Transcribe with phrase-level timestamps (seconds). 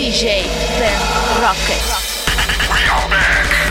[0.00, 0.98] DJ Ben
[1.42, 1.82] Rocket.
[2.72, 3.69] We are back.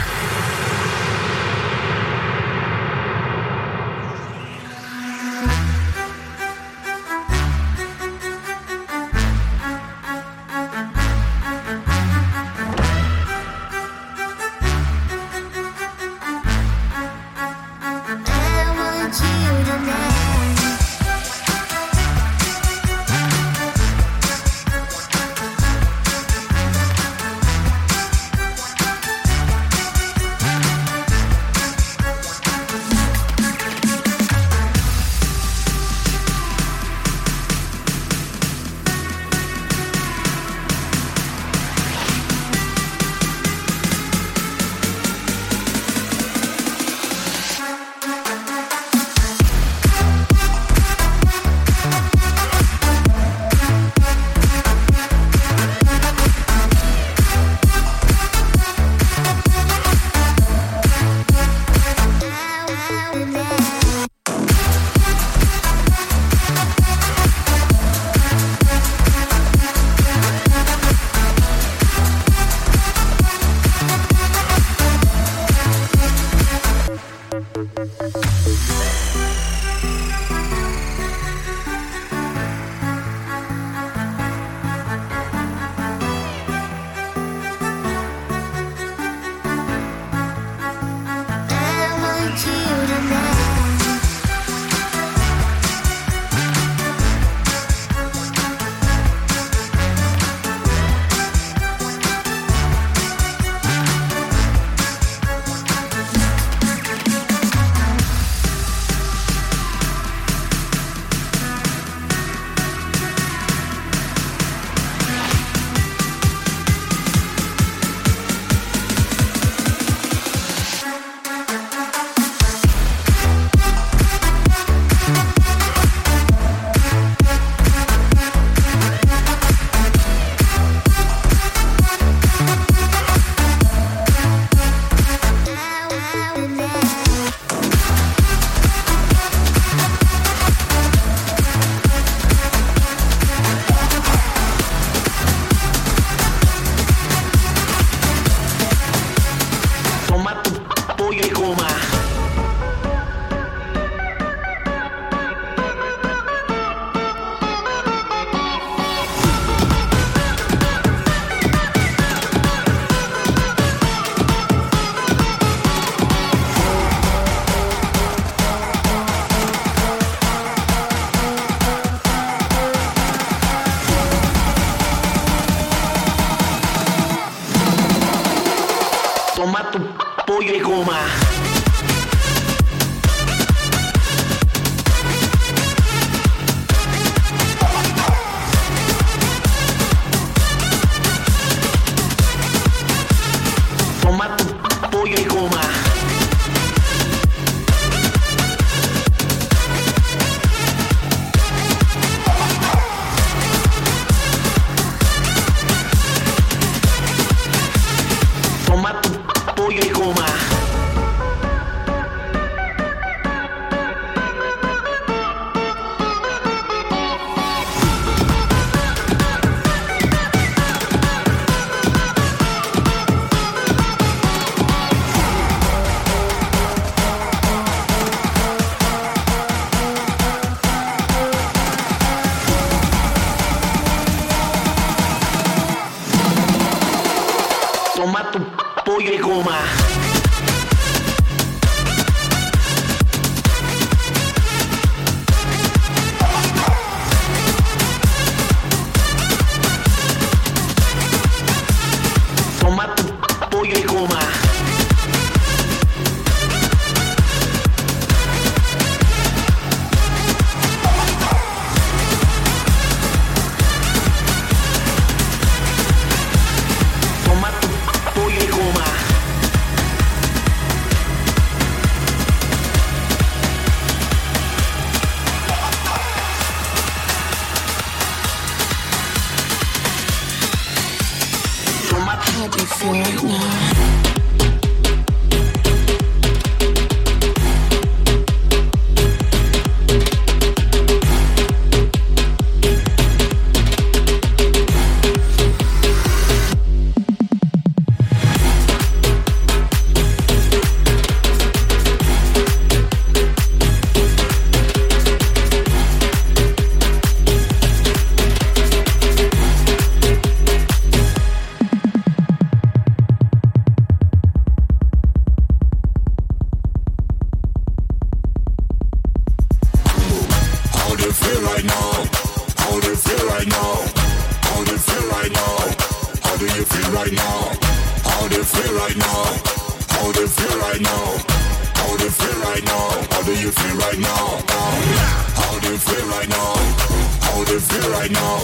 [337.49, 338.37] How they feel right now?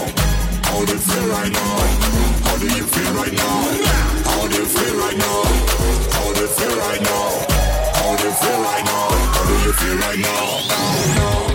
[0.64, 1.78] How they feel right now?
[2.42, 3.62] How do you feel right now?
[4.24, 5.42] How they feel right now?
[6.10, 7.46] How they feel right now?
[7.94, 9.08] How they feel right now?
[9.30, 11.45] How do you feel right now?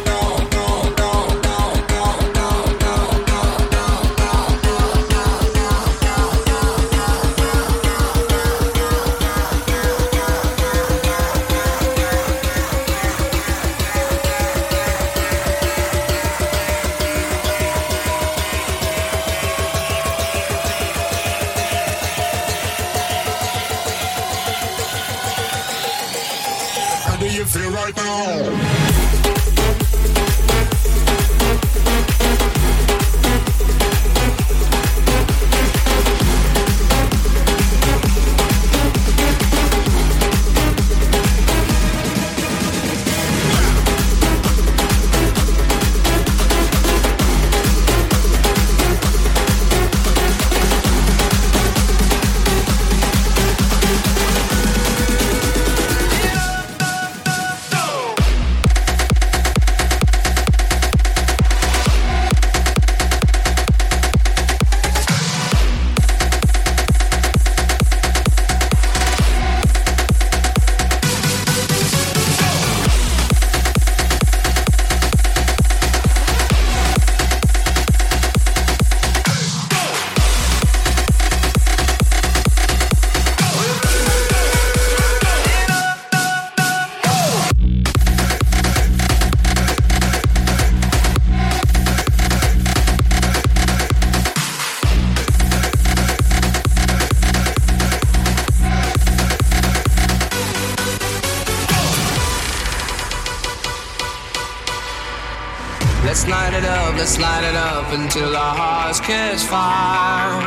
[106.12, 110.42] Let's light it up, let's light it up until our hearts catch fire.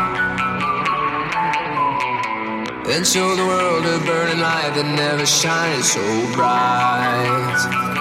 [2.85, 6.03] Then show the world a burning light that never shines so
[6.35, 7.94] bright.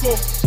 [0.00, 0.39] The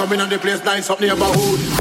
[0.00, 1.79] coming on the coming on, something coming on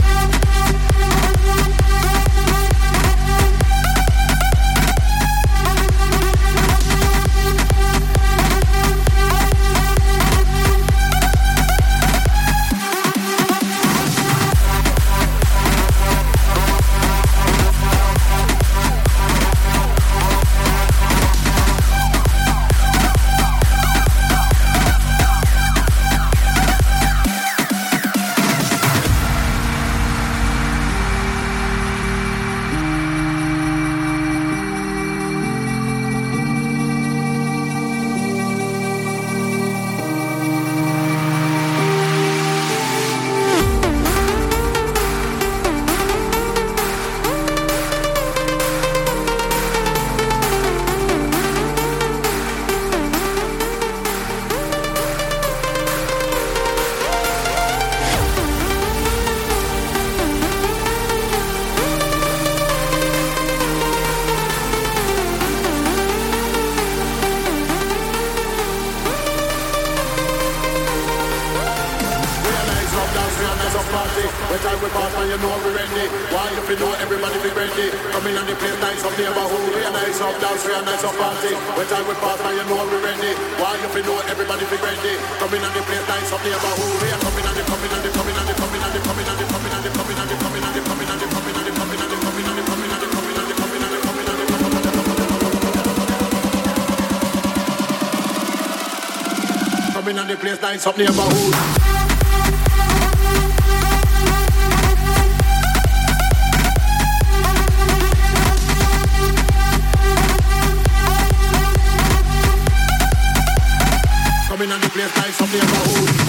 [114.59, 116.19] coming on the place like some neighborhood.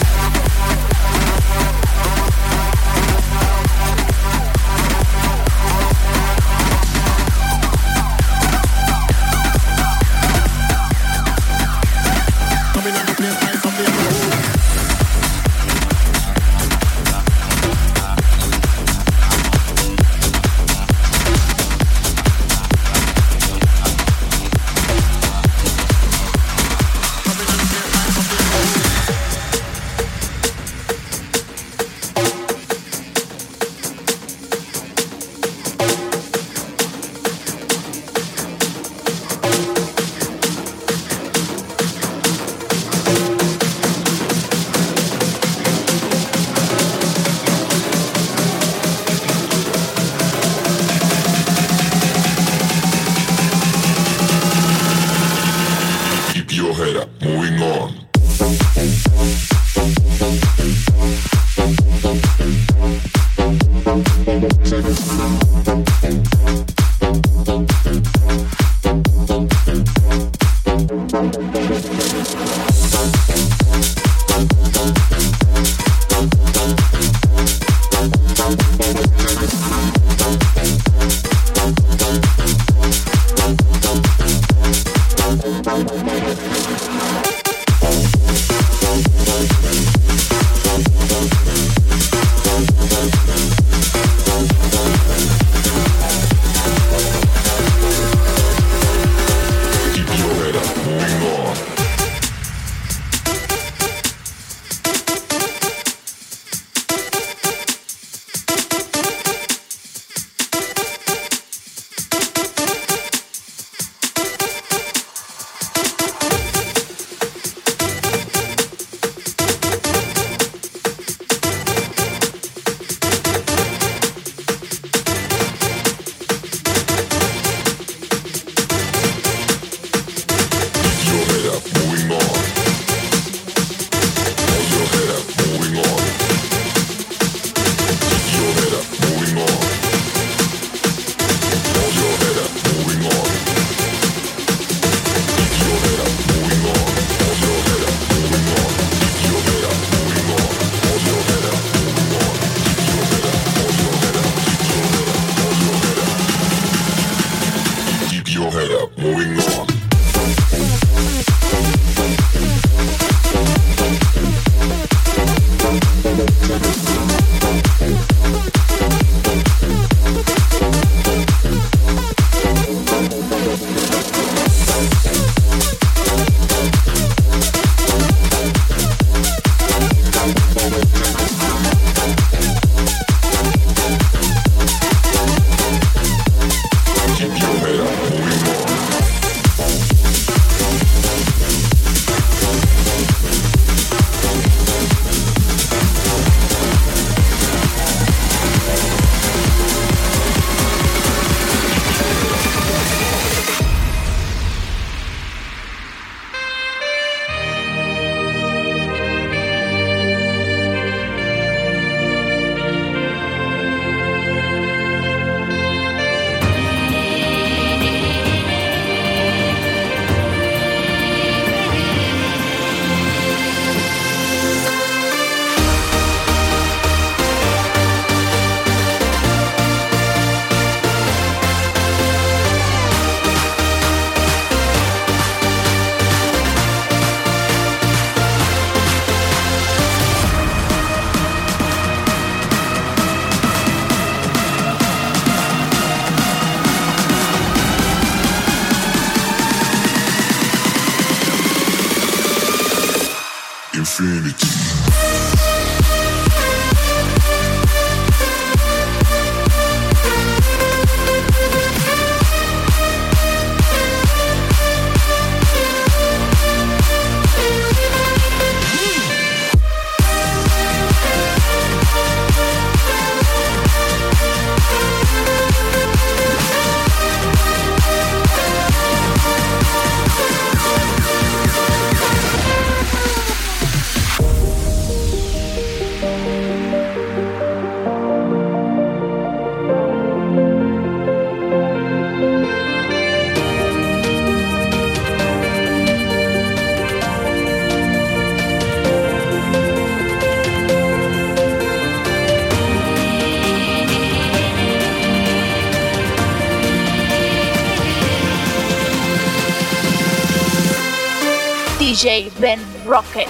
[312.01, 313.30] DJ Ben Rocket.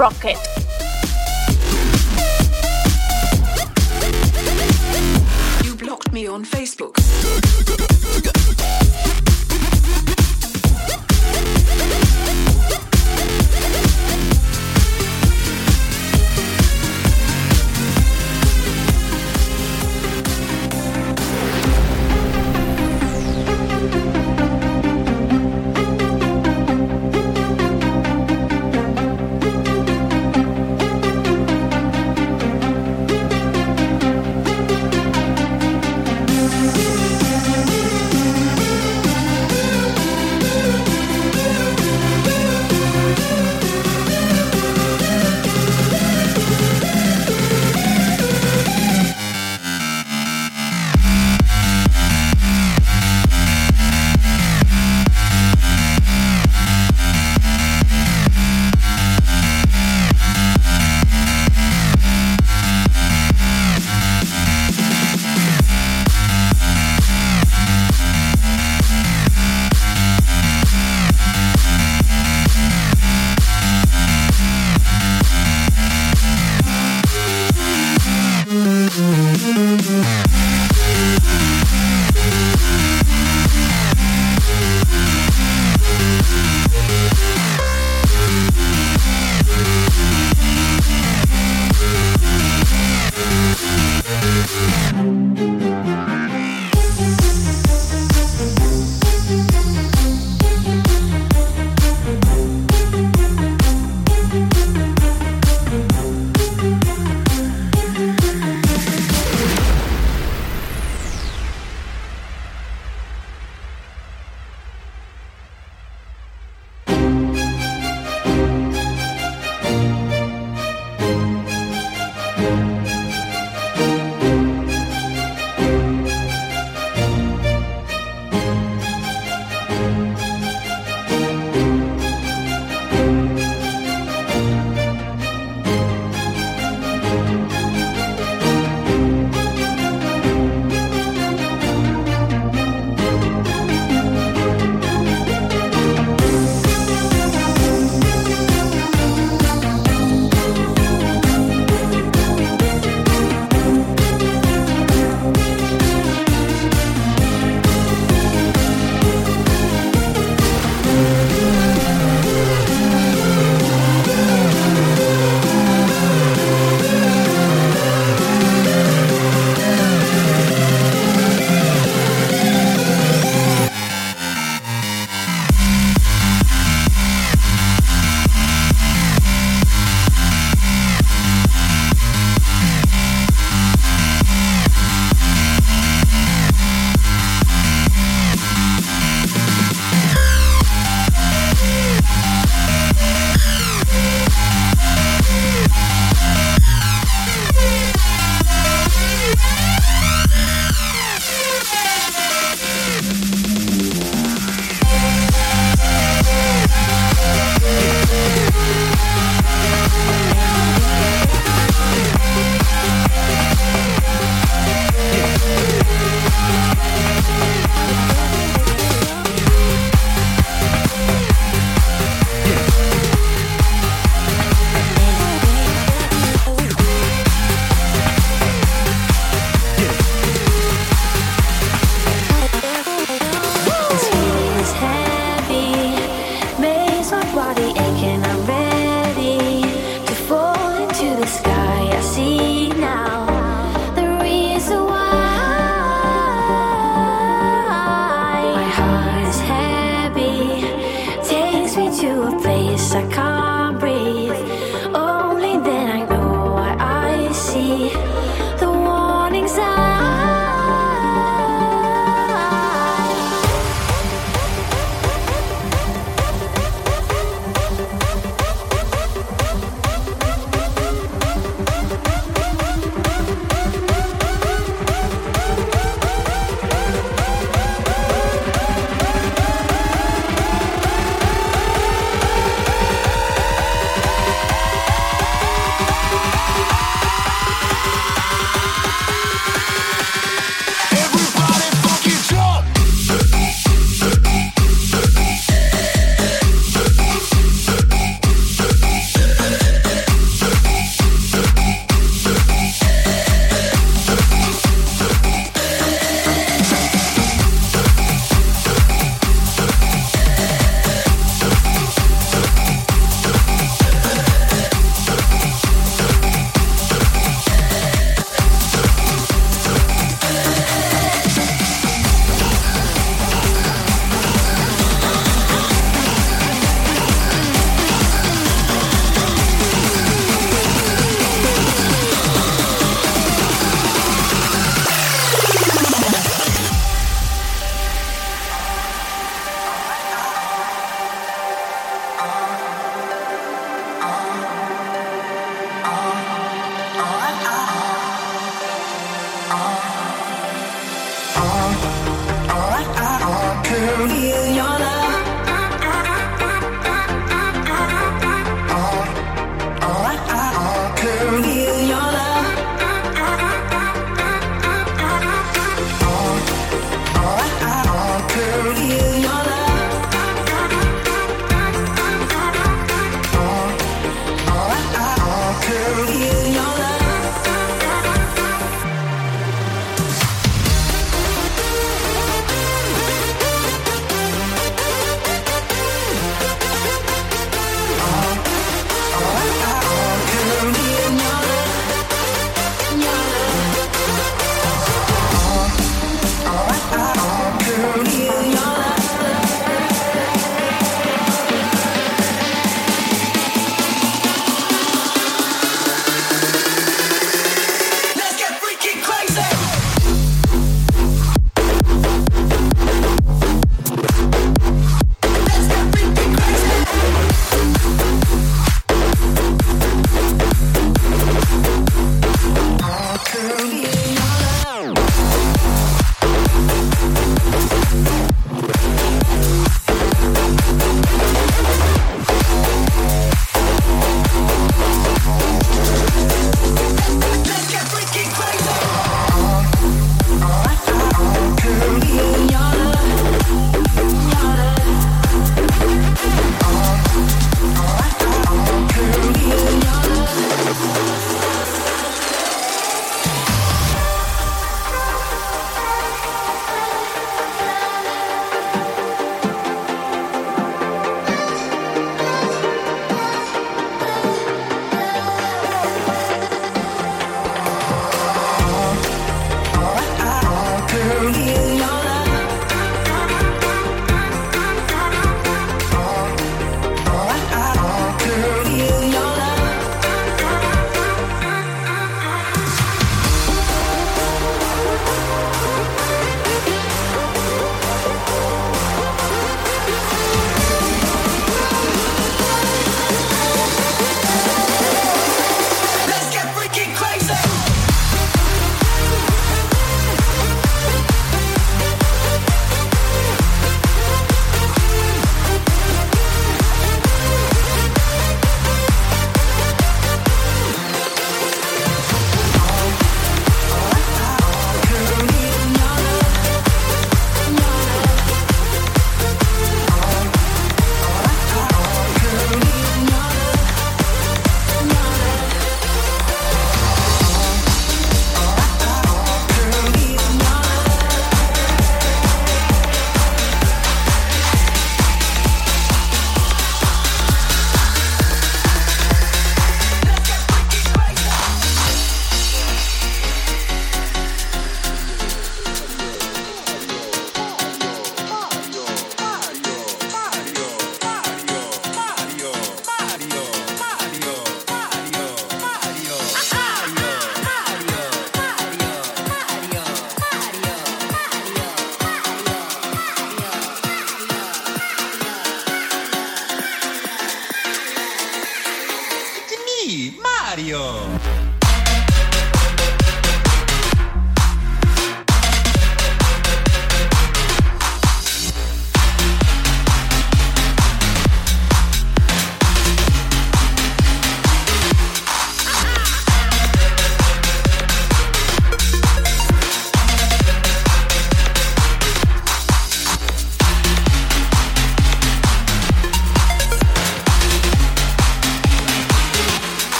[0.00, 0.49] Rocket.